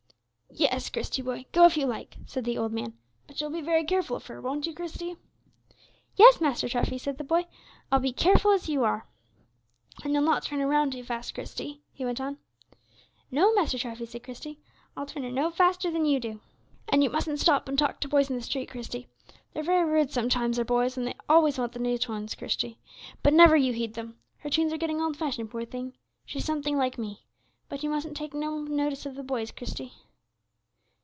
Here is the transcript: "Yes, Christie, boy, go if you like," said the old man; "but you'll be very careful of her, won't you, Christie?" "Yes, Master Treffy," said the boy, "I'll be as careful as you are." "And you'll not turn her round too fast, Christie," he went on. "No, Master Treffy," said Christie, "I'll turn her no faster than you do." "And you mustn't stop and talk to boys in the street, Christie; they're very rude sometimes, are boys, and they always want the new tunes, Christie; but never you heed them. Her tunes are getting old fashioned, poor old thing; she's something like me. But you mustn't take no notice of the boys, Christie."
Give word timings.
"Yes, 0.53 0.89
Christie, 0.89 1.21
boy, 1.21 1.45
go 1.53 1.63
if 1.65 1.77
you 1.77 1.85
like," 1.85 2.17
said 2.25 2.43
the 2.43 2.57
old 2.57 2.73
man; 2.73 2.97
"but 3.25 3.39
you'll 3.39 3.49
be 3.51 3.61
very 3.61 3.85
careful 3.85 4.17
of 4.17 4.25
her, 4.27 4.41
won't 4.41 4.67
you, 4.67 4.73
Christie?" 4.75 5.15
"Yes, 6.17 6.41
Master 6.41 6.67
Treffy," 6.67 6.97
said 6.97 7.17
the 7.17 7.23
boy, 7.23 7.45
"I'll 7.89 7.99
be 8.01 8.09
as 8.13 8.21
careful 8.21 8.51
as 8.51 8.67
you 8.67 8.83
are." 8.83 9.07
"And 10.03 10.11
you'll 10.11 10.23
not 10.25 10.43
turn 10.43 10.59
her 10.59 10.67
round 10.67 10.91
too 10.91 11.05
fast, 11.05 11.33
Christie," 11.33 11.79
he 11.93 12.03
went 12.03 12.19
on. 12.19 12.37
"No, 13.31 13.53
Master 13.53 13.77
Treffy," 13.77 14.05
said 14.05 14.23
Christie, 14.25 14.59
"I'll 14.97 15.05
turn 15.05 15.23
her 15.23 15.31
no 15.31 15.51
faster 15.51 15.89
than 15.89 16.03
you 16.05 16.19
do." 16.19 16.41
"And 16.89 17.01
you 17.01 17.09
mustn't 17.09 17.39
stop 17.39 17.69
and 17.69 17.79
talk 17.79 18.01
to 18.01 18.09
boys 18.09 18.29
in 18.29 18.35
the 18.35 18.41
street, 18.43 18.69
Christie; 18.71 19.07
they're 19.53 19.63
very 19.63 19.89
rude 19.89 20.11
sometimes, 20.11 20.59
are 20.59 20.65
boys, 20.65 20.97
and 20.97 21.07
they 21.07 21.15
always 21.29 21.57
want 21.57 21.71
the 21.71 21.79
new 21.79 21.97
tunes, 21.97 22.35
Christie; 22.35 22.77
but 23.23 23.31
never 23.33 23.55
you 23.55 23.71
heed 23.71 23.93
them. 23.93 24.19
Her 24.39 24.49
tunes 24.49 24.73
are 24.73 24.77
getting 24.77 24.99
old 24.99 25.15
fashioned, 25.15 25.49
poor 25.49 25.61
old 25.61 25.71
thing; 25.71 25.93
she's 26.25 26.43
something 26.43 26.75
like 26.77 26.97
me. 26.97 27.21
But 27.69 27.83
you 27.83 27.89
mustn't 27.89 28.17
take 28.17 28.33
no 28.33 28.59
notice 28.59 29.05
of 29.05 29.15
the 29.15 29.23
boys, 29.23 29.51
Christie." 29.51 29.93